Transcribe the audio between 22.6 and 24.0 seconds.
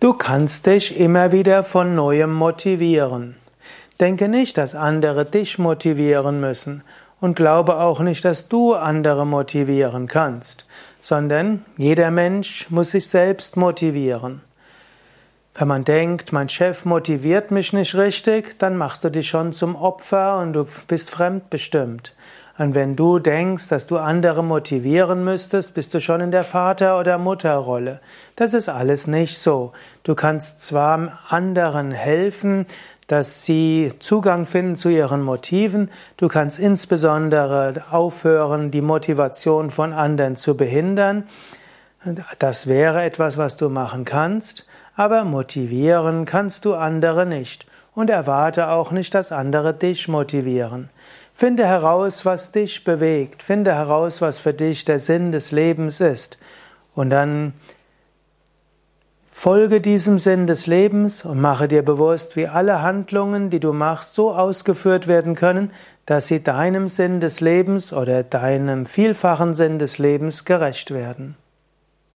Und wenn du denkst, dass du